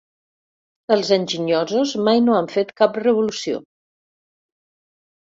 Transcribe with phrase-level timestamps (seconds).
[0.95, 3.63] Els enginyosos mai no han fet cap revolució.